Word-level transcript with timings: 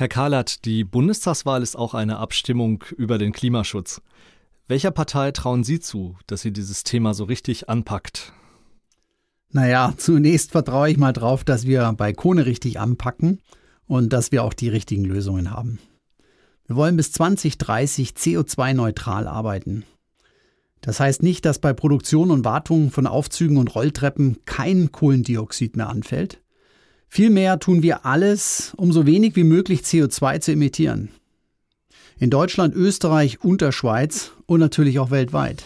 Herr 0.00 0.08
Kahlert, 0.08 0.64
die 0.64 0.82
Bundestagswahl 0.82 1.62
ist 1.62 1.76
auch 1.76 1.92
eine 1.92 2.16
Abstimmung 2.16 2.82
über 2.96 3.18
den 3.18 3.32
Klimaschutz. 3.32 4.00
Welcher 4.66 4.92
Partei 4.92 5.30
trauen 5.30 5.62
Sie 5.62 5.78
zu, 5.78 6.16
dass 6.26 6.40
sie 6.40 6.54
dieses 6.54 6.84
Thema 6.84 7.12
so 7.12 7.24
richtig 7.24 7.68
anpackt? 7.68 8.32
Naja, 9.50 9.92
zunächst 9.98 10.52
vertraue 10.52 10.88
ich 10.88 10.96
mal 10.96 11.12
drauf, 11.12 11.44
dass 11.44 11.66
wir 11.66 11.92
bei 11.98 12.14
Kone 12.14 12.46
richtig 12.46 12.80
anpacken 12.80 13.42
und 13.86 14.10
dass 14.14 14.32
wir 14.32 14.42
auch 14.42 14.54
die 14.54 14.70
richtigen 14.70 15.04
Lösungen 15.04 15.50
haben. 15.50 15.78
Wir 16.66 16.76
wollen 16.76 16.96
bis 16.96 17.12
2030 17.12 18.12
CO2-neutral 18.12 19.26
arbeiten. 19.26 19.84
Das 20.80 20.98
heißt 20.98 21.22
nicht, 21.22 21.44
dass 21.44 21.58
bei 21.58 21.74
Produktion 21.74 22.30
und 22.30 22.46
Wartung 22.46 22.90
von 22.90 23.06
Aufzügen 23.06 23.58
und 23.58 23.74
Rolltreppen 23.74 24.38
kein 24.46 24.92
Kohlendioxid 24.92 25.76
mehr 25.76 25.90
anfällt. 25.90 26.40
Vielmehr 27.12 27.58
tun 27.58 27.82
wir 27.82 28.06
alles, 28.06 28.72
um 28.76 28.92
so 28.92 29.04
wenig 29.04 29.34
wie 29.34 29.42
möglich 29.42 29.80
CO2 29.80 30.40
zu 30.40 30.52
emittieren. 30.52 31.08
In 32.20 32.30
Deutschland, 32.30 32.72
Österreich 32.76 33.42
und 33.42 33.62
der 33.62 33.72
Schweiz 33.72 34.30
und 34.46 34.60
natürlich 34.60 35.00
auch 35.00 35.10
weltweit. 35.10 35.64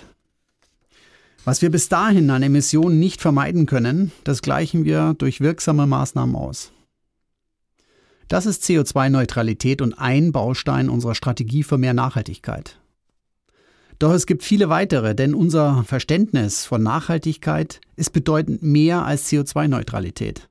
Was 1.44 1.60
wir 1.60 1.70
bis 1.70 1.90
dahin 1.90 2.30
an 2.30 2.42
Emissionen 2.42 2.98
nicht 2.98 3.20
vermeiden 3.20 3.66
können, 3.66 4.10
das 4.24 4.40
gleichen 4.40 4.86
wir 4.86 5.14
durch 5.18 5.42
wirksame 5.42 5.86
Maßnahmen 5.86 6.34
aus. 6.34 6.72
Das 8.28 8.46
ist 8.46 8.64
CO2-Neutralität 8.64 9.82
und 9.82 9.92
ein 9.92 10.32
Baustein 10.32 10.88
unserer 10.88 11.14
Strategie 11.14 11.62
für 11.62 11.76
mehr 11.76 11.92
Nachhaltigkeit. 11.92 12.78
Doch 13.98 14.14
es 14.14 14.24
gibt 14.24 14.44
viele 14.44 14.70
weitere, 14.70 15.14
denn 15.14 15.34
unser 15.34 15.84
Verständnis 15.84 16.64
von 16.64 16.82
Nachhaltigkeit 16.82 17.82
ist 17.96 18.14
bedeutend 18.14 18.62
mehr 18.62 19.04
als 19.04 19.30
CO2-Neutralität. 19.30 20.48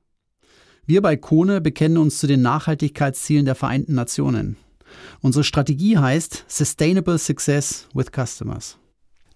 Wir 0.86 1.00
bei 1.00 1.16
Kone 1.16 1.62
bekennen 1.62 1.96
uns 1.96 2.18
zu 2.18 2.26
den 2.26 2.42
Nachhaltigkeitszielen 2.42 3.46
der 3.46 3.54
Vereinten 3.54 3.94
Nationen. 3.94 4.56
Unsere 5.22 5.42
Strategie 5.42 5.96
heißt 5.96 6.44
Sustainable 6.46 7.16
Success 7.16 7.88
with 7.94 8.08
Customers. 8.14 8.76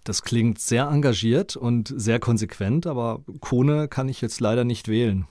Das 0.05 0.23
klingt 0.23 0.59
sehr 0.59 0.89
engagiert 0.89 1.57
und 1.57 1.93
sehr 1.97 2.19
konsequent, 2.19 2.87
aber 2.87 3.23
Kone 3.41 3.89
kann 3.89 4.09
ich 4.09 4.21
jetzt 4.21 4.41
leider 4.41 4.65
nicht 4.65 4.89
wählen. 4.89 5.27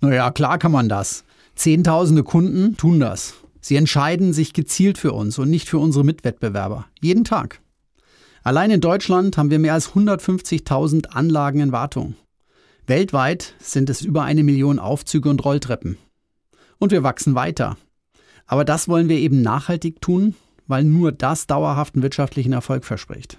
Naja, 0.00 0.30
klar 0.30 0.58
kann 0.58 0.72
man 0.72 0.88
das. 0.88 1.24
Zehntausende 1.54 2.22
Kunden 2.22 2.76
tun 2.76 3.00
das. 3.00 3.34
Sie 3.62 3.76
entscheiden 3.76 4.32
sich 4.34 4.52
gezielt 4.52 4.98
für 4.98 5.12
uns 5.12 5.38
und 5.38 5.48
nicht 5.48 5.68
für 5.68 5.78
unsere 5.78 6.04
Mitwettbewerber. 6.04 6.86
Jeden 7.00 7.24
Tag. 7.24 7.60
Allein 8.42 8.70
in 8.70 8.80
Deutschland 8.80 9.36
haben 9.36 9.50
wir 9.50 9.58
mehr 9.58 9.74
als 9.74 9.90
150.000 9.90 11.08
Anlagen 11.08 11.60
in 11.60 11.72
Wartung. 11.72 12.14
Weltweit 12.86 13.54
sind 13.58 13.90
es 13.90 14.02
über 14.02 14.24
eine 14.24 14.42
Million 14.42 14.78
Aufzüge 14.78 15.28
und 15.28 15.44
Rolltreppen. 15.44 15.98
Und 16.78 16.92
wir 16.92 17.02
wachsen 17.02 17.34
weiter. 17.34 17.76
Aber 18.46 18.64
das 18.64 18.88
wollen 18.88 19.08
wir 19.08 19.18
eben 19.18 19.42
nachhaltig 19.42 20.00
tun, 20.00 20.34
weil 20.66 20.84
nur 20.84 21.12
das 21.12 21.46
dauerhaften 21.46 22.02
wirtschaftlichen 22.02 22.52
Erfolg 22.52 22.84
verspricht. 22.84 23.38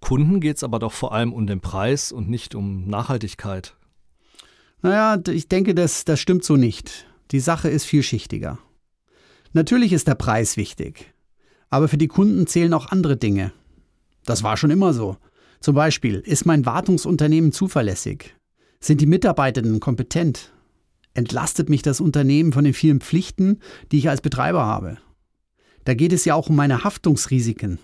Kunden 0.00 0.40
geht 0.40 0.56
es 0.56 0.64
aber 0.64 0.78
doch 0.78 0.92
vor 0.92 1.12
allem 1.12 1.32
um 1.32 1.46
den 1.46 1.60
Preis 1.60 2.12
und 2.12 2.28
nicht 2.28 2.54
um 2.54 2.88
Nachhaltigkeit. 2.88 3.74
Naja, 4.80 5.20
ich 5.28 5.48
denke, 5.48 5.74
das, 5.74 6.04
das 6.04 6.20
stimmt 6.20 6.44
so 6.44 6.56
nicht. 6.56 7.06
Die 7.32 7.40
Sache 7.40 7.68
ist 7.68 7.84
vielschichtiger. 7.84 8.58
Natürlich 9.52 9.92
ist 9.92 10.06
der 10.08 10.14
Preis 10.14 10.56
wichtig, 10.56 11.12
aber 11.70 11.88
für 11.88 11.98
die 11.98 12.06
Kunden 12.06 12.46
zählen 12.46 12.74
auch 12.74 12.90
andere 12.90 13.16
Dinge. 13.16 13.52
Das 14.24 14.42
war 14.42 14.56
schon 14.56 14.70
immer 14.70 14.92
so. 14.94 15.16
Zum 15.60 15.74
Beispiel, 15.74 16.20
ist 16.20 16.46
mein 16.46 16.64
Wartungsunternehmen 16.64 17.50
zuverlässig? 17.50 18.36
Sind 18.80 19.00
die 19.00 19.06
Mitarbeitenden 19.06 19.80
kompetent? 19.80 20.52
Entlastet 21.14 21.68
mich 21.68 21.82
das 21.82 22.00
Unternehmen 22.00 22.52
von 22.52 22.64
den 22.64 22.74
vielen 22.74 23.00
Pflichten, 23.00 23.58
die 23.90 23.98
ich 23.98 24.08
als 24.08 24.20
Betreiber 24.20 24.64
habe? 24.64 24.98
Da 25.84 25.94
geht 25.94 26.12
es 26.12 26.24
ja 26.24 26.34
auch 26.34 26.48
um 26.48 26.56
meine 26.56 26.84
Haftungsrisiken. 26.84 27.78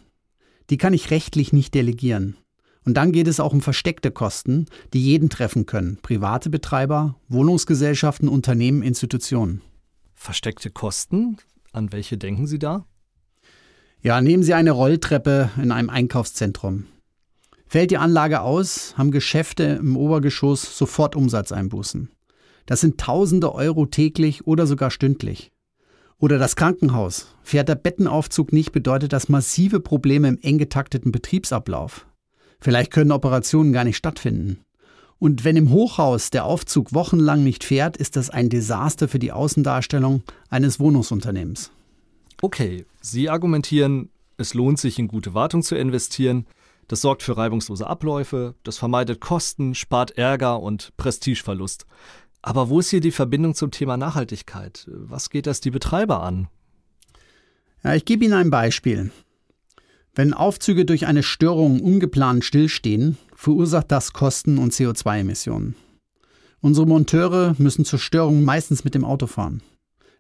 Die 0.71 0.77
kann 0.77 0.93
ich 0.93 1.11
rechtlich 1.11 1.53
nicht 1.53 1.75
delegieren. 1.75 2.37
Und 2.85 2.95
dann 2.95 3.13
geht 3.13 3.29
es 3.29 3.41
auch 3.41 3.53
um 3.53 3.61
versteckte 3.61 4.11
Kosten, 4.11 4.67
die 4.93 5.03
jeden 5.03 5.31
treffen 5.31 5.67
können. 5.67 5.99
Private 6.03 6.51
Betreiber, 6.51 7.17
Wohnungsgesellschaften, 7.29 8.29
Unternehmen, 8.29 8.83
Institutionen. 8.83 9.63
Versteckte 10.15 10.71
Kosten? 10.71 11.39
An 11.73 11.93
welche 11.93 12.19
denken 12.19 12.47
Sie 12.47 12.59
da? 12.59 12.87
Ja, 14.01 14.21
nehmen 14.21 14.43
Sie 14.43 14.55
eine 14.55 14.73
Rolltreppe 14.73 15.51
in 15.57 15.73
einem 15.73 15.89
Einkaufszentrum. 15.89 16.87
Fällt 17.75 17.91
die 17.91 17.99
Anlage 17.99 18.43
aus, 18.43 18.95
haben 18.97 19.11
Geschäfte 19.11 19.65
im 19.65 19.97
Obergeschoss 19.97 20.79
sofort 20.79 21.17
Umsatzeinbußen. 21.17 22.09
Das 22.67 22.81
sind 22.81 23.01
tausende 23.01 23.53
Euro 23.53 23.87
täglich 23.87 24.47
oder 24.47 24.69
sogar 24.69 24.93
stündlich. 24.93 25.51
Oder 26.21 26.39
das 26.39 26.55
Krankenhaus. 26.55 27.35
Fährt 27.43 27.69
der 27.69 27.75
Bettenaufzug 27.75 28.53
nicht, 28.53 28.71
bedeutet 28.71 29.13
das 29.13 29.29
massive 29.29 29.81
Probleme 29.81 30.29
im 30.29 30.39
eng 30.41 30.59
getakteten 30.59 31.11
Betriebsablauf. 31.11 32.07
Vielleicht 32.61 32.93
können 32.93 33.11
Operationen 33.11 33.73
gar 33.73 33.83
nicht 33.83 33.97
stattfinden. 33.97 34.61
Und 35.19 35.43
wenn 35.43 35.57
im 35.57 35.71
Hochhaus 35.71 36.31
der 36.31 36.45
Aufzug 36.45 36.95
wochenlang 36.95 37.43
nicht 37.43 37.65
fährt, 37.65 37.97
ist 37.97 38.15
das 38.15 38.31
ein 38.31 38.51
Desaster 38.51 39.09
für 39.09 39.19
die 39.19 39.33
Außendarstellung 39.33 40.23
eines 40.49 40.79
Wohnungsunternehmens. 40.79 41.73
Okay, 42.41 42.87
Sie 43.01 43.29
argumentieren, 43.29 44.11
es 44.37 44.55
lohnt 44.55 44.79
sich 44.79 45.01
in 45.01 45.09
gute 45.09 45.35
Wartung 45.35 45.65
zu 45.65 45.75
investieren. 45.75 46.47
Das 46.89 47.01
sorgt 47.01 47.23
für 47.23 47.37
reibungslose 47.37 47.87
Abläufe, 47.87 48.55
das 48.63 48.79
vermeidet 48.79 49.21
Kosten, 49.21 49.75
spart 49.75 50.13
Ärger 50.13 50.61
und 50.61 50.97
Prestigeverlust. 50.97 51.87
Aber 52.43 52.69
wo 52.69 52.81
ist 52.81 52.91
hier 52.91 53.01
die 53.01 53.11
Verbindung 53.11 53.55
zum 53.55 53.71
Thema 53.71 53.97
Nachhaltigkeit? 53.97 54.87
Was 54.89 55.31
geht 55.31 55.47
das 55.47 55.61
die 55.61 55.71
Betreiber 55.71 56.23
an? 56.23 56.49
Ja, 57.83 57.95
ich 57.95 58.05
gebe 58.05 58.25
Ihnen 58.25 58.35
ein 58.35 58.51
Beispiel. 58.51 59.11
Wenn 60.15 60.33
Aufzüge 60.33 60.85
durch 60.85 61.07
eine 61.07 61.23
Störung 61.23 61.81
ungeplant 61.81 62.45
stillstehen, 62.45 63.17
verursacht 63.35 63.91
das 63.91 64.13
Kosten 64.13 64.59
und 64.59 64.73
CO2-Emissionen. 64.73 65.75
Unsere 66.61 66.87
Monteure 66.87 67.55
müssen 67.59 67.85
zur 67.85 67.99
Störung 67.99 68.45
meistens 68.45 68.85
mit 68.85 68.95
dem 68.95 69.05
Auto 69.05 69.27
fahren. 69.27 69.63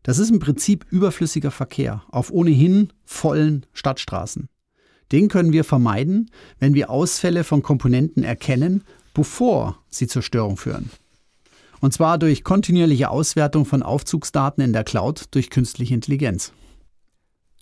Das 0.02 0.18
ist 0.18 0.30
im 0.30 0.40
Prinzip 0.40 0.84
überflüssiger 0.90 1.50
Verkehr 1.50 2.02
auf 2.08 2.30
ohnehin 2.30 2.92
vollen 3.04 3.64
Stadtstraßen. 3.72 4.48
Den 5.12 5.28
können 5.28 5.52
wir 5.52 5.64
vermeiden, 5.64 6.30
wenn 6.58 6.74
wir 6.74 6.90
Ausfälle 6.90 7.44
von 7.44 7.62
Komponenten 7.62 8.22
erkennen, 8.22 8.84
bevor 9.12 9.78
sie 9.88 10.06
zur 10.06 10.22
Störung 10.22 10.56
führen. 10.56 10.90
Und 11.80 11.92
zwar 11.92 12.18
durch 12.18 12.44
kontinuierliche 12.44 13.10
Auswertung 13.10 13.66
von 13.66 13.82
Aufzugsdaten 13.82 14.64
in 14.64 14.72
der 14.72 14.84
Cloud 14.84 15.26
durch 15.32 15.50
künstliche 15.50 15.94
Intelligenz. 15.94 16.52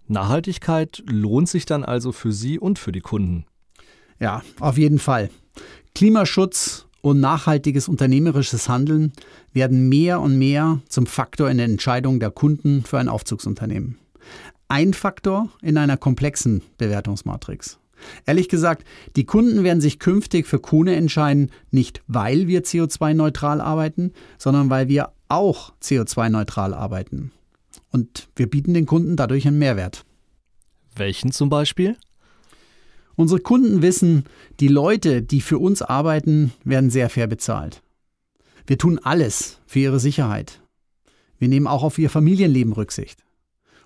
Nachhaltigkeit 0.06 1.02
lohnt 1.06 1.48
sich 1.48 1.66
dann 1.66 1.84
also 1.84 2.12
für 2.12 2.32
Sie 2.32 2.58
und 2.58 2.78
für 2.78 2.92
die 2.92 3.00
Kunden. 3.00 3.44
Ja, 4.20 4.42
auf 4.60 4.78
jeden 4.78 4.98
Fall. 4.98 5.30
Klimaschutz 5.94 6.86
und 7.00 7.20
nachhaltiges 7.20 7.88
unternehmerisches 7.88 8.68
Handeln 8.68 9.12
werden 9.52 9.88
mehr 9.88 10.20
und 10.20 10.38
mehr 10.38 10.80
zum 10.88 11.06
Faktor 11.06 11.50
in 11.50 11.56
der 11.58 11.66
Entscheidung 11.66 12.20
der 12.20 12.30
Kunden 12.30 12.84
für 12.84 12.98
ein 12.98 13.08
Aufzugsunternehmen. 13.08 13.98
Ein 14.72 14.94
Faktor 14.94 15.50
in 15.60 15.76
einer 15.76 15.98
komplexen 15.98 16.62
Bewertungsmatrix. 16.78 17.78
Ehrlich 18.24 18.48
gesagt, 18.48 18.86
die 19.16 19.26
Kunden 19.26 19.64
werden 19.64 19.82
sich 19.82 19.98
künftig 19.98 20.46
für 20.46 20.60
Kone 20.60 20.96
entscheiden, 20.96 21.50
nicht 21.70 22.02
weil 22.06 22.46
wir 22.48 22.64
CO2-neutral 22.64 23.60
arbeiten, 23.60 24.14
sondern 24.38 24.70
weil 24.70 24.88
wir 24.88 25.12
auch 25.28 25.74
CO2-neutral 25.82 26.72
arbeiten. 26.72 27.32
Und 27.90 28.30
wir 28.34 28.48
bieten 28.48 28.72
den 28.72 28.86
Kunden 28.86 29.14
dadurch 29.14 29.46
einen 29.46 29.58
Mehrwert. 29.58 30.06
Welchen 30.96 31.32
zum 31.32 31.50
Beispiel? 31.50 31.98
Unsere 33.14 33.40
Kunden 33.40 33.82
wissen, 33.82 34.24
die 34.58 34.68
Leute, 34.68 35.20
die 35.20 35.42
für 35.42 35.58
uns 35.58 35.82
arbeiten, 35.82 36.50
werden 36.64 36.88
sehr 36.88 37.10
fair 37.10 37.26
bezahlt. 37.26 37.82
Wir 38.66 38.78
tun 38.78 38.98
alles 39.02 39.60
für 39.66 39.80
ihre 39.80 40.00
Sicherheit. 40.00 40.62
Wir 41.38 41.48
nehmen 41.48 41.66
auch 41.66 41.82
auf 41.82 41.98
ihr 41.98 42.08
Familienleben 42.08 42.72
Rücksicht 42.72 43.22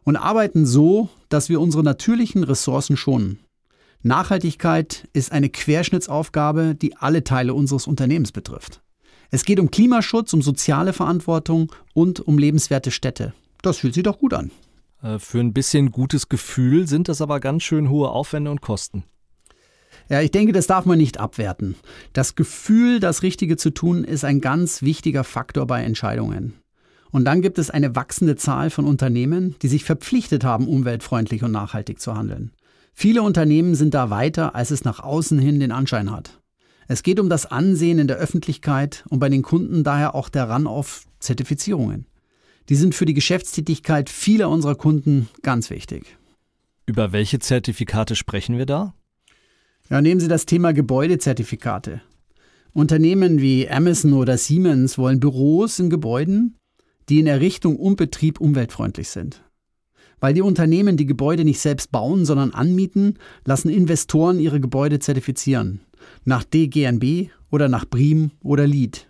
und 0.07 0.17
arbeiten 0.17 0.65
so, 0.65 1.11
dass 1.29 1.51
wir 1.51 1.61
unsere 1.61 1.83
natürlichen 1.83 2.45
Ressourcen 2.45 2.97
schonen. 2.97 3.41
Nachhaltigkeit 4.03 5.09
ist 5.13 5.33
eine 5.33 5.51
Querschnittsaufgabe, 5.51 6.77
die 6.77 6.97
alle 6.97 7.25
Teile 7.25 7.53
unseres 7.53 7.89
Unternehmens 7.89 8.31
betrifft. 8.31 8.81
Es 9.31 9.45
geht 9.45 9.59
um 9.59 9.71
Klimaschutz, 9.71 10.33
um 10.33 10.43
soziale 10.43 10.93
Verantwortung 10.93 11.73
und 11.93 12.21
um 12.21 12.39
lebenswerte 12.39 12.93
Städte. 12.93 13.35
Das 13.63 13.79
fühlt 13.79 13.95
sich 13.95 14.05
doch 14.05 14.21
gut 14.21 14.33
an. 14.33 14.53
Äh, 15.03 15.19
für 15.19 15.41
ein 15.41 15.53
bisschen 15.53 15.91
gutes 15.91 16.29
Gefühl 16.29 16.87
sind 16.87 17.09
das 17.09 17.21
aber 17.21 17.41
ganz 17.41 17.65
schön 17.65 17.91
hohe 17.91 18.09
Aufwände 18.11 18.53
und 18.53 18.61
Kosten. 18.61 19.03
Ja, 20.09 20.21
ich 20.21 20.31
denke, 20.31 20.53
das 20.53 20.69
darf 20.69 20.85
man 20.85 20.99
nicht 20.99 21.19
abwerten. 21.19 21.75
Das 22.13 22.37
Gefühl, 22.37 23.01
das 23.01 23.25
Richtige 23.25 23.57
zu 23.57 23.71
tun, 23.71 24.05
ist 24.05 24.25
ein 24.25 24.41
ganz 24.41 24.83
wichtiger 24.83 25.25
Faktor 25.25 25.67
bei 25.67 25.83
Entscheidungen. 25.83 26.55
Und 27.17 27.25
dann 27.25 27.41
gibt 27.41 27.59
es 27.59 27.71
eine 27.71 27.97
wachsende 27.97 28.37
Zahl 28.37 28.69
von 28.69 28.85
Unternehmen, 28.85 29.55
die 29.63 29.69
sich 29.69 29.85
verpflichtet 29.85 30.45
haben, 30.45 30.69
umweltfreundlich 30.69 31.43
und 31.43 31.51
nachhaltig 31.51 31.99
zu 31.99 32.15
handeln. 32.15 32.51
Viele 32.93 33.23
Unternehmen 33.23 33.75
sind 33.75 33.95
da 33.95 34.11
weiter, 34.11 34.55
als 34.55 34.71
es 34.71 34.85
nach 34.85 35.01
außen 35.01 35.39
hin 35.39 35.59
den 35.59 35.73
Anschein 35.73 36.11
hat. 36.11 36.43
Es 36.89 37.03
geht 37.03 37.19
um 37.19 37.31
das 37.31 37.47
Ansehen 37.47 37.99
in 37.99 38.07
der 38.07 38.19
Öffentlichkeit 38.19 39.03
und 39.09 39.19
bei 39.19 39.31
den 39.31 39.41
Kunden 39.41 39.83
daher 39.83 40.15
auch 40.15 40.29
der 40.29 40.51
Run 40.51 40.67
auf 40.67 41.07
Zertifizierungen. 41.19 42.05
Die 42.69 42.77
sind 42.77 42.95
für 42.95 43.07
die 43.07 43.15
Geschäftstätigkeit 43.15 44.11
vieler 44.11 44.51
unserer 44.51 44.75
Kunden 44.75 45.31
ganz 45.41 45.71
wichtig. 45.71 46.19
Über 46.85 47.13
welche 47.13 47.39
Zertifikate 47.39 48.15
sprechen 48.15 48.59
wir 48.59 48.67
da? 48.67 48.93
Ja, 49.89 50.03
nehmen 50.03 50.21
Sie 50.21 50.29
das 50.29 50.45
Thema 50.45 50.75
Gebäudezertifikate. 50.75 52.03
Unternehmen 52.75 53.41
wie 53.41 53.71
Amazon 53.71 54.13
oder 54.13 54.37
Siemens 54.37 54.99
wollen 54.99 55.19
Büros 55.19 55.79
in 55.79 55.89
Gebäuden, 55.89 56.59
die 57.09 57.21
in 57.21 57.27
Errichtung 57.27 57.77
und 57.77 57.97
Betrieb 57.97 58.41
umweltfreundlich 58.41 59.09
sind. 59.09 59.43
Weil 60.19 60.35
die 60.35 60.43
Unternehmen 60.43 60.97
die 60.97 61.07
Gebäude 61.07 61.45
nicht 61.45 61.61
selbst 61.61 61.93
bauen, 61.93 62.25
sondern 62.25 62.53
anmieten, 62.53 63.19
lassen 63.45 63.69
Investoren 63.69 64.39
ihre 64.39 64.61
Gebäude 64.61 64.99
zertifizieren. 64.99 65.81
Nach 66.25 66.45
DGNB 66.45 67.31
oder 67.51 67.69
nach 67.69 67.85
BRIM 67.85 68.31
oder 68.43 68.67
LEED. 68.67 69.07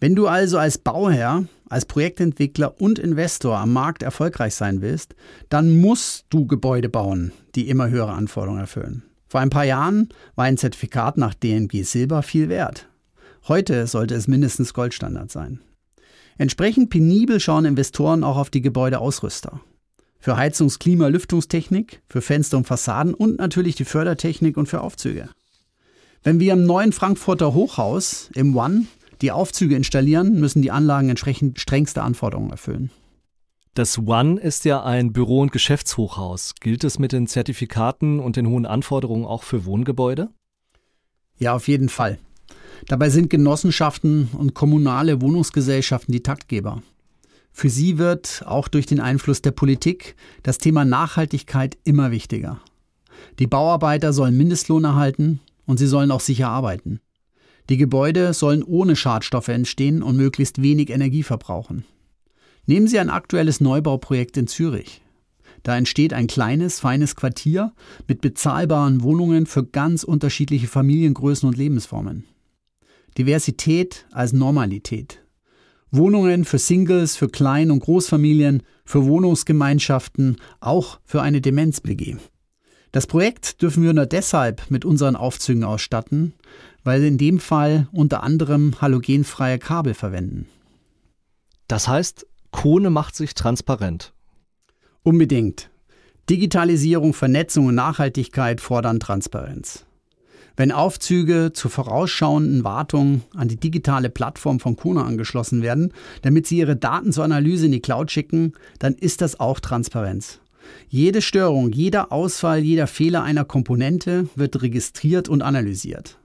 Wenn 0.00 0.16
du 0.16 0.26
also 0.26 0.58
als 0.58 0.78
Bauherr, 0.78 1.44
als 1.68 1.84
Projektentwickler 1.84 2.80
und 2.80 2.98
Investor 2.98 3.58
am 3.58 3.72
Markt 3.72 4.02
erfolgreich 4.02 4.54
sein 4.54 4.80
willst, 4.80 5.14
dann 5.48 5.80
musst 5.80 6.26
du 6.30 6.46
Gebäude 6.46 6.88
bauen, 6.88 7.32
die 7.54 7.68
immer 7.68 7.88
höhere 7.88 8.12
Anforderungen 8.12 8.60
erfüllen. 8.60 9.04
Vor 9.28 9.40
ein 9.40 9.50
paar 9.50 9.64
Jahren 9.64 10.08
war 10.34 10.46
ein 10.46 10.58
Zertifikat 10.58 11.16
nach 11.18 11.34
DNG 11.34 11.84
Silber 11.84 12.22
viel 12.22 12.48
wert. 12.48 12.88
Heute 13.48 13.86
sollte 13.86 14.14
es 14.14 14.28
mindestens 14.28 14.74
Goldstandard 14.74 15.30
sein. 15.30 15.60
Entsprechend 16.42 16.90
penibel 16.90 17.38
schauen 17.38 17.64
Investoren 17.66 18.24
auch 18.24 18.36
auf 18.36 18.50
die 18.50 18.62
Gebäudeausrüster 18.62 19.60
für 20.18 20.36
Heizungs-, 20.36 20.80
Klima-, 20.80 21.06
Lüftungstechnik, 21.06 22.02
für 22.08 22.20
Fenster 22.20 22.56
und 22.56 22.66
Fassaden 22.66 23.14
und 23.14 23.38
natürlich 23.38 23.76
die 23.76 23.84
Fördertechnik 23.84 24.56
und 24.56 24.66
für 24.66 24.80
Aufzüge. 24.80 25.28
Wenn 26.24 26.40
wir 26.40 26.54
im 26.54 26.66
neuen 26.66 26.90
Frankfurter 26.90 27.54
Hochhaus 27.54 28.28
im 28.34 28.56
One 28.56 28.86
die 29.20 29.30
Aufzüge 29.30 29.76
installieren, 29.76 30.40
müssen 30.40 30.62
die 30.62 30.72
Anlagen 30.72 31.10
entsprechend 31.10 31.60
strengste 31.60 32.02
Anforderungen 32.02 32.50
erfüllen. 32.50 32.90
Das 33.74 33.96
One 33.98 34.40
ist 34.40 34.64
ja 34.64 34.82
ein 34.82 35.12
Büro- 35.12 35.42
und 35.42 35.52
Geschäftshochhaus. 35.52 36.56
Gilt 36.60 36.82
es 36.82 36.98
mit 36.98 37.12
den 37.12 37.28
Zertifikaten 37.28 38.18
und 38.18 38.34
den 38.34 38.48
hohen 38.48 38.66
Anforderungen 38.66 39.26
auch 39.26 39.44
für 39.44 39.64
Wohngebäude? 39.64 40.28
Ja, 41.38 41.54
auf 41.54 41.68
jeden 41.68 41.88
Fall. 41.88 42.18
Dabei 42.86 43.10
sind 43.10 43.30
Genossenschaften 43.30 44.28
und 44.32 44.54
kommunale 44.54 45.20
Wohnungsgesellschaften 45.20 46.12
die 46.12 46.22
Taktgeber. 46.22 46.82
Für 47.52 47.68
sie 47.68 47.98
wird, 47.98 48.42
auch 48.46 48.68
durch 48.68 48.86
den 48.86 49.00
Einfluss 49.00 49.42
der 49.42 49.50
Politik, 49.50 50.16
das 50.42 50.58
Thema 50.58 50.84
Nachhaltigkeit 50.84 51.76
immer 51.84 52.10
wichtiger. 52.10 52.60
Die 53.38 53.46
Bauarbeiter 53.46 54.12
sollen 54.12 54.36
Mindestlohn 54.36 54.84
erhalten 54.84 55.40
und 55.66 55.78
sie 55.78 55.86
sollen 55.86 56.10
auch 56.10 56.20
sicher 56.20 56.48
arbeiten. 56.48 57.00
Die 57.68 57.76
Gebäude 57.76 58.32
sollen 58.32 58.62
ohne 58.62 58.96
Schadstoffe 58.96 59.48
entstehen 59.48 60.02
und 60.02 60.16
möglichst 60.16 60.62
wenig 60.62 60.90
Energie 60.90 61.22
verbrauchen. 61.22 61.84
Nehmen 62.66 62.88
Sie 62.88 62.98
ein 62.98 63.10
aktuelles 63.10 63.60
Neubauprojekt 63.60 64.36
in 64.36 64.46
Zürich. 64.46 65.02
Da 65.62 65.76
entsteht 65.76 66.12
ein 66.12 66.26
kleines, 66.26 66.80
feines 66.80 67.14
Quartier 67.14 67.72
mit 68.08 68.20
bezahlbaren 68.20 69.02
Wohnungen 69.02 69.46
für 69.46 69.64
ganz 69.64 70.02
unterschiedliche 70.02 70.66
Familiengrößen 70.66 71.48
und 71.48 71.56
Lebensformen. 71.56 72.24
Diversität 73.18 74.06
als 74.10 74.32
Normalität. 74.32 75.22
Wohnungen 75.90 76.44
für 76.44 76.58
Singles, 76.58 77.16
für 77.16 77.28
Klein- 77.28 77.70
und 77.70 77.80
Großfamilien, 77.80 78.62
für 78.84 79.04
Wohnungsgemeinschaften, 79.04 80.36
auch 80.60 80.98
für 81.04 81.20
eine 81.20 81.40
Demenz-WG. 81.40 82.16
Das 82.92 83.06
Projekt 83.06 83.60
dürfen 83.62 83.82
wir 83.82 83.92
nur 83.92 84.06
deshalb 84.06 84.70
mit 84.70 84.84
unseren 84.84 85.16
Aufzügen 85.16 85.64
ausstatten, 85.64 86.34
weil 86.84 87.00
wir 87.00 87.08
in 87.08 87.18
dem 87.18 87.40
Fall 87.40 87.88
unter 87.92 88.22
anderem 88.22 88.80
halogenfreie 88.80 89.58
Kabel 89.58 89.94
verwenden. 89.94 90.46
Das 91.68 91.88
heißt, 91.88 92.26
Kone 92.50 92.90
macht 92.90 93.14
sich 93.14 93.34
transparent. 93.34 94.12
Unbedingt. 95.02 95.70
Digitalisierung, 96.30 97.14
Vernetzung 97.14 97.66
und 97.66 97.74
Nachhaltigkeit 97.74 98.60
fordern 98.60 99.00
Transparenz. 99.00 99.84
Wenn 100.62 100.70
Aufzüge 100.70 101.50
zur 101.52 101.72
vorausschauenden 101.72 102.62
Wartung 102.62 103.22
an 103.34 103.48
die 103.48 103.56
digitale 103.56 104.10
Plattform 104.10 104.60
von 104.60 104.76
Kona 104.76 105.04
angeschlossen 105.04 105.60
werden, 105.60 105.92
damit 106.22 106.46
sie 106.46 106.58
ihre 106.58 106.76
Daten 106.76 107.10
zur 107.10 107.24
Analyse 107.24 107.66
in 107.66 107.72
die 107.72 107.80
Cloud 107.80 108.12
schicken, 108.12 108.52
dann 108.78 108.94
ist 108.94 109.22
das 109.22 109.40
auch 109.40 109.58
Transparenz. 109.58 110.38
Jede 110.88 111.20
Störung, 111.20 111.72
jeder 111.72 112.12
Ausfall, 112.12 112.60
jeder 112.60 112.86
Fehler 112.86 113.24
einer 113.24 113.44
Komponente 113.44 114.28
wird 114.36 114.62
registriert 114.62 115.28
und 115.28 115.42
analysiert. 115.42 116.18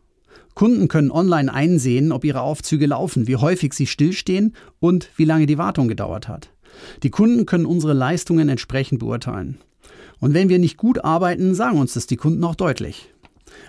Kunden 0.53 0.87
können 0.87 1.09
online 1.09 1.51
einsehen, 1.51 2.11
ob 2.11 2.23
ihre 2.23 2.41
Aufzüge 2.41 2.85
laufen, 2.85 3.25
wie 3.25 3.37
häufig 3.37 3.73
sie 3.73 3.87
stillstehen 3.87 4.53
und 4.79 5.09
wie 5.15 5.25
lange 5.25 5.47
die 5.47 5.57
Wartung 5.57 5.87
gedauert 5.87 6.27
hat. 6.27 6.51
Die 7.01 7.09
Kunden 7.09 7.47
können 7.47 7.65
unsere 7.65 7.93
Leistungen 7.93 8.49
entsprechend 8.49 8.99
beurteilen. 8.99 9.57
Und 10.19 10.35
wenn 10.35 10.49
wir 10.49 10.59
nicht 10.59 10.77
gut 10.77 11.03
arbeiten, 11.03 11.55
sagen 11.55 11.79
uns 11.79 11.93
das 11.93 12.05
die 12.05 12.17
Kunden 12.17 12.43
auch 12.43 12.55
deutlich. 12.55 13.09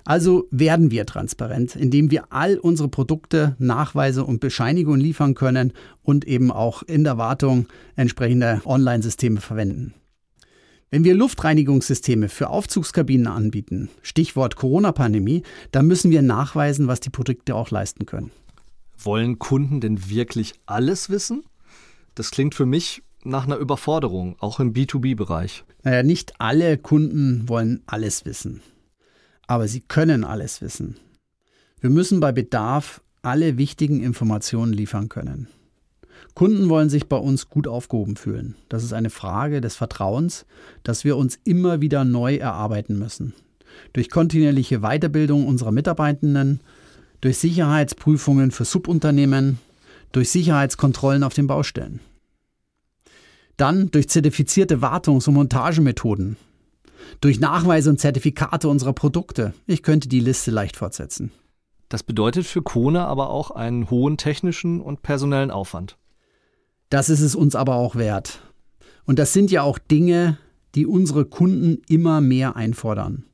Also 0.04 0.46
werden 0.50 0.90
wir 0.90 1.06
transparent, 1.06 1.76
indem 1.76 2.10
wir 2.10 2.32
all 2.32 2.58
unsere 2.58 2.88
Produkte, 2.88 3.56
Nachweise 3.58 4.24
und 4.24 4.40
Bescheinigungen 4.40 5.00
liefern 5.00 5.34
können 5.34 5.72
und 6.02 6.26
eben 6.26 6.50
auch 6.50 6.82
in 6.82 7.04
der 7.04 7.18
Wartung 7.18 7.66
entsprechende 7.96 8.60
Online-Systeme 8.64 9.40
verwenden. 9.40 9.94
Wenn 10.90 11.04
wir 11.04 11.14
Luftreinigungssysteme 11.14 12.30
für 12.30 12.48
Aufzugskabinen 12.48 13.26
anbieten, 13.26 13.90
Stichwort 14.00 14.56
Corona-Pandemie, 14.56 15.42
dann 15.70 15.86
müssen 15.86 16.10
wir 16.10 16.22
nachweisen, 16.22 16.88
was 16.88 17.00
die 17.00 17.10
Produkte 17.10 17.54
auch 17.54 17.70
leisten 17.70 18.06
können. 18.06 18.30
Wollen 18.96 19.38
Kunden 19.38 19.80
denn 19.82 20.08
wirklich 20.08 20.54
alles 20.64 21.10
wissen? 21.10 21.44
Das 22.14 22.30
klingt 22.30 22.54
für 22.54 22.64
mich 22.64 23.02
nach 23.22 23.44
einer 23.44 23.58
Überforderung, 23.58 24.36
auch 24.40 24.60
im 24.60 24.72
B2B-Bereich. 24.72 25.64
Naja, 25.82 26.02
nicht 26.02 26.40
alle 26.40 26.78
Kunden 26.78 27.46
wollen 27.48 27.82
alles 27.86 28.24
wissen 28.24 28.62
aber 29.48 29.66
sie 29.66 29.80
können 29.80 30.22
alles 30.22 30.62
wissen. 30.62 30.96
Wir 31.80 31.90
müssen 31.90 32.20
bei 32.20 32.30
Bedarf 32.30 33.00
alle 33.22 33.58
wichtigen 33.58 34.00
Informationen 34.02 34.72
liefern 34.72 35.08
können. 35.08 35.48
Kunden 36.34 36.68
wollen 36.68 36.90
sich 36.90 37.08
bei 37.08 37.16
uns 37.16 37.48
gut 37.48 37.66
aufgehoben 37.66 38.14
fühlen. 38.14 38.54
Das 38.68 38.84
ist 38.84 38.92
eine 38.92 39.10
Frage 39.10 39.60
des 39.60 39.74
Vertrauens, 39.74 40.46
das 40.84 41.02
wir 41.02 41.16
uns 41.16 41.40
immer 41.44 41.80
wieder 41.80 42.04
neu 42.04 42.36
erarbeiten 42.36 42.98
müssen. 42.98 43.34
Durch 43.92 44.10
kontinuierliche 44.10 44.80
Weiterbildung 44.80 45.46
unserer 45.46 45.72
Mitarbeitenden, 45.72 46.60
durch 47.20 47.38
Sicherheitsprüfungen 47.38 48.50
für 48.50 48.64
Subunternehmen, 48.64 49.58
durch 50.12 50.30
Sicherheitskontrollen 50.30 51.24
auf 51.24 51.34
den 51.34 51.46
Baustellen. 51.46 52.00
Dann 53.56 53.90
durch 53.90 54.08
zertifizierte 54.08 54.80
Wartungs- 54.82 55.26
und 55.26 55.34
Montagemethoden, 55.34 56.36
durch 57.20 57.40
Nachweise 57.40 57.90
und 57.90 58.00
Zertifikate 58.00 58.68
unserer 58.68 58.92
Produkte. 58.92 59.54
Ich 59.66 59.82
könnte 59.82 60.08
die 60.08 60.20
Liste 60.20 60.50
leicht 60.50 60.76
fortsetzen. 60.76 61.30
Das 61.88 62.02
bedeutet 62.02 62.46
für 62.46 62.62
Kone 62.62 63.06
aber 63.06 63.30
auch 63.30 63.50
einen 63.50 63.90
hohen 63.90 64.16
technischen 64.16 64.80
und 64.80 65.02
personellen 65.02 65.50
Aufwand. 65.50 65.96
Das 66.90 67.08
ist 67.08 67.20
es 67.20 67.34
uns 67.34 67.54
aber 67.54 67.76
auch 67.76 67.96
wert. 67.96 68.40
Und 69.04 69.18
das 69.18 69.32
sind 69.32 69.50
ja 69.50 69.62
auch 69.62 69.78
Dinge, 69.78 70.38
die 70.74 70.86
unsere 70.86 71.24
Kunden 71.24 71.82
immer 71.88 72.20
mehr 72.20 72.56
einfordern. 72.56 73.24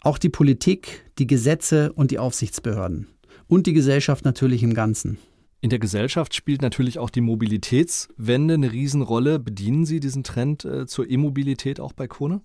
Auch 0.00 0.18
die 0.18 0.28
Politik, 0.28 1.10
die 1.18 1.26
Gesetze 1.26 1.92
und 1.92 2.10
die 2.10 2.18
Aufsichtsbehörden. 2.18 3.08
Und 3.46 3.66
die 3.66 3.72
Gesellschaft 3.72 4.24
natürlich 4.24 4.62
im 4.62 4.74
Ganzen. 4.74 5.18
In 5.60 5.70
der 5.70 5.78
Gesellschaft 5.78 6.34
spielt 6.34 6.62
natürlich 6.62 6.98
auch 6.98 7.10
die 7.10 7.20
Mobilitätswende 7.20 8.54
eine 8.54 8.70
Riesenrolle. 8.70 9.38
Bedienen 9.38 9.86
Sie 9.86 9.98
diesen 9.98 10.22
Trend 10.22 10.64
äh, 10.64 10.86
zur 10.86 11.08
E-Mobilität 11.08 11.80
auch 11.80 11.94
bei 11.94 12.06
Kone? 12.06 12.42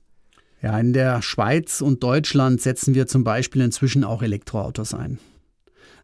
Ja, 0.61 0.77
in 0.77 0.93
der 0.93 1.21
Schweiz 1.21 1.81
und 1.81 2.03
Deutschland 2.03 2.61
setzen 2.61 2.93
wir 2.93 3.07
zum 3.07 3.23
Beispiel 3.23 3.61
inzwischen 3.61 4.03
auch 4.03 4.21
Elektroautos 4.21 4.93
ein. 4.93 5.19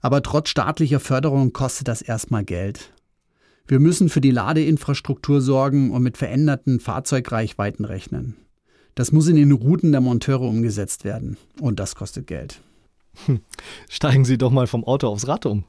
Aber 0.01 0.21
trotz 0.21 0.49
staatlicher 0.49 0.99
Förderung 0.99 1.51
kostet 1.51 1.87
das 1.87 2.01
erstmal 2.01 2.45
Geld. 2.45 2.93
Wir 3.67 3.79
müssen 3.79 4.09
für 4.09 4.21
die 4.21 4.31
Ladeinfrastruktur 4.31 5.41
sorgen 5.41 5.91
und 5.91 6.03
mit 6.03 6.17
veränderten 6.17 6.79
Fahrzeugreichweiten 6.79 7.83
rechnen. 7.83 8.35
Das 8.93 9.11
muss 9.11 9.27
in 9.27 9.35
den 9.35 9.51
Routen 9.51 9.91
der 9.91 10.01
Monteure 10.01 10.41
umgesetzt 10.41 11.03
werden. 11.03 11.37
Und 11.59 11.79
das 11.79 11.95
kostet 11.95 12.27
Geld. 12.27 12.61
Hm. 13.25 13.41
Steigen 13.89 14.23
Sie 14.23 14.37
doch 14.37 14.51
mal 14.51 14.67
vom 14.67 14.83
Auto 14.83 15.07
aufs 15.07 15.27
Rad 15.27 15.45
um. 15.45 15.65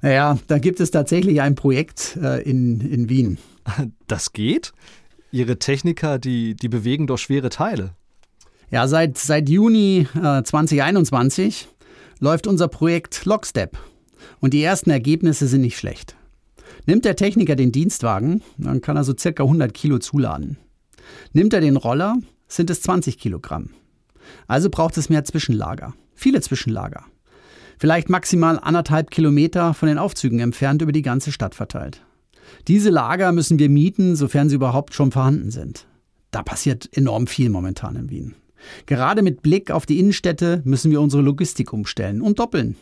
Naja, 0.00 0.38
da 0.46 0.58
gibt 0.58 0.80
es 0.80 0.90
tatsächlich 0.90 1.42
ein 1.42 1.54
Projekt 1.54 2.16
äh, 2.22 2.42
in, 2.42 2.80
in 2.80 3.08
Wien. 3.08 3.38
Das 4.08 4.32
geht? 4.32 4.72
Ihre 5.32 5.58
Techniker, 5.58 6.18
die, 6.18 6.54
die 6.54 6.68
bewegen 6.68 7.06
doch 7.06 7.18
schwere 7.18 7.50
Teile. 7.50 7.94
Ja, 8.70 8.86
seit, 8.88 9.18
seit 9.18 9.48
Juni 9.48 10.06
äh, 10.14 10.42
2021 10.42 11.68
läuft 12.20 12.46
unser 12.46 12.68
Projekt 12.68 13.24
Lockstep. 13.24 13.78
Und 14.40 14.54
die 14.54 14.62
ersten 14.62 14.90
Ergebnisse 14.90 15.46
sind 15.46 15.62
nicht 15.62 15.78
schlecht. 15.78 16.16
Nimmt 16.86 17.04
der 17.04 17.16
Techniker 17.16 17.56
den 17.56 17.72
Dienstwagen, 17.72 18.42
dann 18.58 18.80
kann 18.80 18.96
er 18.96 19.04
so 19.04 19.14
circa 19.16 19.42
100 19.42 19.72
Kilo 19.74 19.98
zuladen. 19.98 20.58
Nimmt 21.32 21.52
er 21.52 21.60
den 21.60 21.76
Roller, 21.76 22.16
sind 22.48 22.70
es 22.70 22.82
20 22.82 23.18
Kilogramm. 23.18 23.70
Also 24.46 24.70
braucht 24.70 24.96
es 24.96 25.08
mehr 25.08 25.24
Zwischenlager. 25.24 25.94
Viele 26.14 26.40
Zwischenlager. 26.40 27.04
Vielleicht 27.78 28.10
maximal 28.10 28.58
anderthalb 28.60 29.10
Kilometer 29.10 29.74
von 29.74 29.88
den 29.88 29.98
Aufzügen 29.98 30.38
entfernt 30.40 30.82
über 30.82 30.92
die 30.92 31.02
ganze 31.02 31.32
Stadt 31.32 31.54
verteilt. 31.54 32.02
Diese 32.68 32.90
Lager 32.90 33.32
müssen 33.32 33.58
wir 33.58 33.68
mieten, 33.68 34.16
sofern 34.16 34.48
sie 34.48 34.56
überhaupt 34.56 34.94
schon 34.94 35.12
vorhanden 35.12 35.50
sind. 35.50 35.86
Da 36.30 36.42
passiert 36.42 36.88
enorm 36.96 37.26
viel 37.26 37.50
momentan 37.50 37.96
in 37.96 38.10
Wien. 38.10 38.34
Gerade 38.86 39.22
mit 39.22 39.42
Blick 39.42 39.70
auf 39.70 39.86
die 39.86 39.98
Innenstädte 39.98 40.62
müssen 40.64 40.90
wir 40.90 41.00
unsere 41.00 41.22
Logistik 41.22 41.72
umstellen 41.72 42.20
und 42.20 42.38
doppeln. 42.38 42.76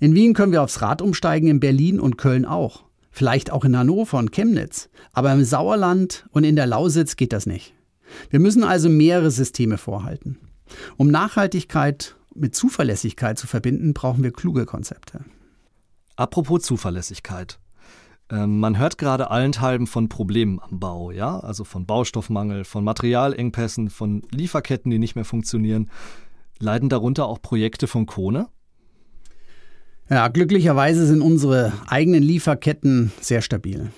In 0.00 0.14
Wien 0.14 0.34
können 0.34 0.52
wir 0.52 0.62
aufs 0.62 0.80
Rad 0.80 1.02
umsteigen, 1.02 1.48
in 1.48 1.60
Berlin 1.60 2.00
und 2.00 2.16
Köln 2.16 2.44
auch. 2.44 2.84
Vielleicht 3.10 3.50
auch 3.50 3.64
in 3.64 3.76
Hannover 3.76 4.18
und 4.18 4.32
Chemnitz. 4.32 4.88
Aber 5.12 5.32
im 5.32 5.44
Sauerland 5.44 6.26
und 6.30 6.44
in 6.44 6.56
der 6.56 6.66
Lausitz 6.66 7.16
geht 7.16 7.32
das 7.32 7.46
nicht. 7.46 7.74
Wir 8.30 8.40
müssen 8.40 8.64
also 8.64 8.88
mehrere 8.88 9.30
Systeme 9.30 9.76
vorhalten. 9.76 10.38
Um 10.96 11.10
Nachhaltigkeit 11.10 12.16
mit 12.34 12.54
Zuverlässigkeit 12.54 13.38
zu 13.38 13.46
verbinden, 13.46 13.94
brauchen 13.94 14.22
wir 14.22 14.32
kluge 14.32 14.66
Konzepte. 14.66 15.24
Apropos 16.16 16.62
Zuverlässigkeit. 16.62 17.58
Ähm, 18.30 18.60
man 18.60 18.78
hört 18.78 18.98
gerade 18.98 19.30
allenthalben 19.30 19.86
von 19.86 20.08
Problemen 20.08 20.60
am 20.60 20.80
Bau, 20.80 21.10
ja, 21.10 21.40
also 21.40 21.64
von 21.64 21.86
Baustoffmangel, 21.86 22.64
von 22.64 22.84
Materialengpässen, 22.84 23.90
von 23.90 24.22
Lieferketten, 24.30 24.90
die 24.90 24.98
nicht 24.98 25.14
mehr 25.14 25.24
funktionieren. 25.24 25.90
Leiden 26.58 26.88
darunter 26.88 27.26
auch 27.26 27.40
Projekte 27.40 27.86
von 27.86 28.06
Kone? 28.06 28.48
Ja, 30.10 30.28
glücklicherweise 30.28 31.06
sind 31.06 31.22
unsere 31.22 31.72
eigenen 31.86 32.22
Lieferketten 32.22 33.12
sehr 33.20 33.42
stabil. 33.42 33.90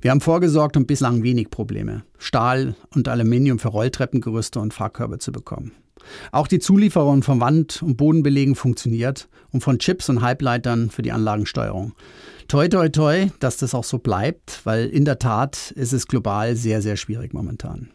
Wir 0.00 0.10
haben 0.10 0.20
vorgesorgt 0.20 0.76
und 0.76 0.86
bislang 0.86 1.22
wenig 1.22 1.50
Probleme, 1.50 2.04
Stahl 2.18 2.74
und 2.94 3.08
Aluminium 3.08 3.58
für 3.58 3.68
Rolltreppengerüste 3.68 4.58
und 4.60 4.72
Fahrkörbe 4.72 5.18
zu 5.18 5.32
bekommen. 5.32 5.72
Auch 6.32 6.46
die 6.46 6.58
Zulieferung 6.58 7.22
von 7.22 7.40
Wand- 7.40 7.82
und 7.82 7.96
Bodenbelegen 7.96 8.54
funktioniert 8.54 9.28
und 9.50 9.62
von 9.62 9.78
Chips 9.78 10.08
und 10.08 10.22
Halbleitern 10.22 10.90
für 10.90 11.02
die 11.02 11.12
Anlagensteuerung. 11.12 11.94
Toi, 12.48 12.68
toi, 12.68 12.88
toi, 12.88 13.28
dass 13.38 13.58
das 13.58 13.74
auch 13.74 13.84
so 13.84 13.98
bleibt, 13.98 14.60
weil 14.64 14.86
in 14.88 15.04
der 15.04 15.18
Tat 15.18 15.70
ist 15.72 15.92
es 15.92 16.06
global 16.06 16.56
sehr, 16.56 16.82
sehr 16.82 16.96
schwierig 16.96 17.32
momentan. 17.32 17.90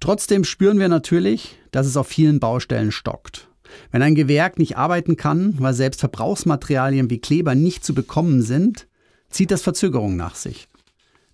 Trotzdem 0.00 0.44
spüren 0.44 0.78
wir 0.78 0.88
natürlich, 0.88 1.56
dass 1.70 1.86
es 1.86 1.96
auf 1.96 2.08
vielen 2.08 2.40
Baustellen 2.40 2.92
stockt. 2.92 3.48
Wenn 3.90 4.02
ein 4.02 4.14
Gewerk 4.14 4.58
nicht 4.58 4.76
arbeiten 4.76 5.16
kann, 5.16 5.54
weil 5.58 5.74
selbst 5.74 6.00
Verbrauchsmaterialien 6.00 7.08
wie 7.08 7.20
Kleber 7.20 7.54
nicht 7.54 7.84
zu 7.84 7.94
bekommen 7.94 8.42
sind, 8.42 8.88
zieht 9.30 9.50
das 9.50 9.62
Verzögerungen 9.62 10.16
nach 10.16 10.34
sich. 10.34 10.68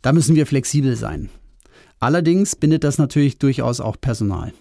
Da 0.02 0.12
müssen 0.12 0.36
wir 0.36 0.46
flexibel 0.46 0.96
sein. 0.96 1.30
Allerdings 1.98 2.54
bindet 2.54 2.84
das 2.84 2.98
natürlich 2.98 3.38
durchaus 3.38 3.80
auch 3.80 3.96
Personal. 4.00 4.52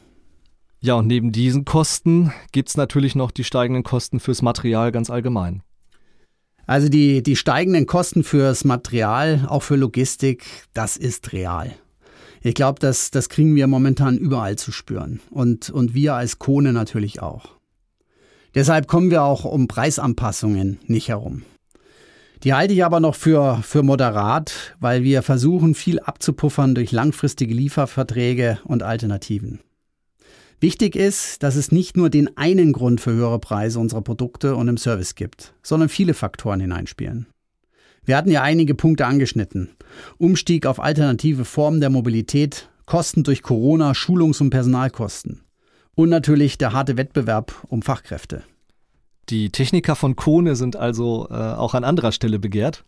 Ja, 0.79 0.95
und 0.95 1.07
neben 1.07 1.31
diesen 1.31 1.65
Kosten 1.65 2.31
gibt 2.51 2.69
es 2.69 2.77
natürlich 2.77 3.15
noch 3.15 3.31
die 3.31 3.43
steigenden 3.43 3.83
Kosten 3.83 4.19
fürs 4.19 4.41
Material 4.41 4.91
ganz 4.91 5.09
allgemein. 5.09 5.63
Also 6.67 6.89
die, 6.89 7.23
die 7.23 7.35
steigenden 7.35 7.85
Kosten 7.87 8.23
fürs 8.23 8.63
Material, 8.63 9.45
auch 9.47 9.63
für 9.63 9.77
Logistik, 9.77 10.45
das 10.73 10.97
ist 10.97 11.31
real. 11.33 11.73
Ich 12.41 12.53
glaube, 12.53 12.79
das, 12.79 13.09
das 13.09 13.29
kriegen 13.29 13.55
wir 13.55 13.67
momentan 13.67 14.17
überall 14.17 14.57
zu 14.57 14.71
spüren. 14.71 15.19
Und, 15.31 15.69
und 15.69 15.93
wir 15.93 16.13
als 16.13 16.39
Kone 16.39 16.73
natürlich 16.73 17.21
auch. 17.21 17.57
Deshalb 18.53 18.87
kommen 18.87 19.11
wir 19.11 19.23
auch 19.23 19.45
um 19.45 19.67
Preisanpassungen 19.67 20.79
nicht 20.85 21.09
herum. 21.09 21.43
Die 22.43 22.53
halte 22.53 22.73
ich 22.73 22.85
aber 22.85 22.99
noch 22.99 23.15
für, 23.15 23.61
für 23.63 23.81
moderat, 23.81 24.75
weil 24.79 25.03
wir 25.03 25.23
versuchen, 25.23 25.73
viel 25.73 25.99
abzupuffern 25.99 26.75
durch 26.75 26.91
langfristige 26.91 27.53
Lieferverträge 27.53 28.59
und 28.63 28.83
Alternativen. 28.83 29.59
Wichtig 30.59 30.95
ist, 30.95 31.43
dass 31.43 31.55
es 31.55 31.71
nicht 31.71 31.97
nur 31.97 32.09
den 32.09 32.35
einen 32.35 32.73
Grund 32.73 32.99
für 32.99 33.13
höhere 33.13 33.37
Preise 33.37 33.79
unserer 33.79 34.01
Produkte 34.01 34.55
und 34.55 34.67
im 34.67 34.77
Service 34.77 35.13
gibt, 35.13 35.53
sondern 35.61 35.87
viele 35.87 36.15
Faktoren 36.15 36.59
hineinspielen. 36.59 37.27
Wir 38.03 38.17
hatten 38.17 38.31
ja 38.31 38.41
einige 38.41 38.73
Punkte 38.73 39.05
angeschnitten. 39.05 39.69
Umstieg 40.17 40.65
auf 40.65 40.79
alternative 40.79 41.45
Formen 41.45 41.79
der 41.79 41.91
Mobilität, 41.91 42.69
Kosten 42.85 43.23
durch 43.23 43.43
Corona, 43.43 43.93
Schulungs- 43.93 44.41
und 44.41 44.49
Personalkosten. 44.49 45.41
Und 45.93 46.09
natürlich 46.09 46.57
der 46.57 46.73
harte 46.73 46.97
Wettbewerb 46.97 47.53
um 47.67 47.81
Fachkräfte. 47.81 48.43
Die 49.29 49.49
Techniker 49.49 49.95
von 49.95 50.15
Kone 50.15 50.55
sind 50.55 50.75
also 50.75 51.27
äh, 51.29 51.33
auch 51.33 51.73
an 51.73 51.83
anderer 51.83 52.13
Stelle 52.13 52.39
begehrt. 52.39 52.83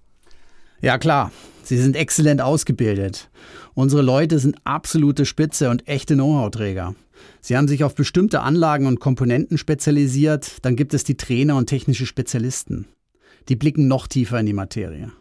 Ja 0.81 0.97
klar, 0.97 1.31
sie 1.63 1.77
sind 1.77 1.97
exzellent 1.97 2.41
ausgebildet. 2.41 3.29
Unsere 3.73 4.01
Leute 4.01 4.39
sind 4.39 4.55
absolute 4.63 5.25
Spitze 5.25 5.69
und 5.69 5.87
echte 5.87 6.15
Know-how-Träger. 6.15 6.95
Sie 7.41 7.55
haben 7.55 7.67
sich 7.67 7.83
auf 7.83 7.95
bestimmte 7.95 8.41
Anlagen 8.41 8.85
und 8.85 8.99
Komponenten 8.99 9.57
spezialisiert, 9.57 10.57
dann 10.63 10.75
gibt 10.75 10.93
es 10.93 11.03
die 11.03 11.17
Trainer 11.17 11.55
und 11.55 11.67
technische 11.67 12.05
Spezialisten. 12.05 12.85
Die 13.47 13.55
blicken 13.55 13.87
noch 13.87 14.07
tiefer 14.07 14.39
in 14.39 14.45
die 14.45 14.53
Materie. 14.53 15.11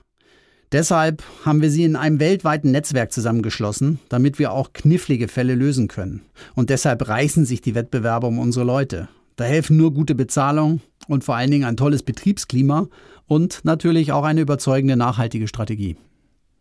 Deshalb 0.71 1.23
haben 1.47 1.62
wir 1.62 1.71
sie 1.71 1.85
in 1.85 1.97
einem 1.97 2.21
weltweiten 2.21 2.73
Netzwerk 2.73 3.11
zusammengeschlossen, 3.11 4.00
damit 4.11 4.38
wir 4.38 4.52
auch 4.52 4.75
knifflige 4.75 5.28
Fälle 5.28 5.55
lösen 5.55 5.88
können. 5.88 6.23
Und 6.55 6.69
deshalb 6.69 7.09
reißen 7.09 7.47
sich 7.47 7.62
die 7.62 7.75
Wettbewerber 7.75 8.28
um 8.28 8.38
unsere 8.38 8.67
Leute. 8.67 9.09
Da 9.37 9.45
helfen 9.45 9.78
nur 9.78 9.95
gute 9.95 10.14
Bezahlung 10.14 10.83
und 11.07 11.25
vor 11.25 11.37
allen 11.37 11.50
Dingen 11.50 11.64
ein 11.64 11.78
tolles 11.78 12.02
Betriebsklima 12.02 12.88
und 13.26 13.64
natürlich 13.64 14.12
auch 14.12 14.25
eine 14.25 14.43
überzeugende 14.43 14.97
nachhaltige 14.97 15.49
Strategie. 15.49 15.97